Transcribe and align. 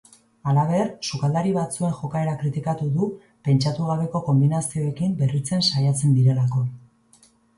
Halaber, 0.51 0.87
sukaldari 1.07 1.51
batzuen 1.57 1.91
jokaera 1.97 2.31
kritikatu 2.39 2.87
du 2.95 3.09
pentsatu 3.49 3.89
gabeko 3.91 4.21
konbinazioekin 4.31 5.13
berritzen 5.21 5.63
saiatzen 5.69 6.17
direlako. 6.19 6.65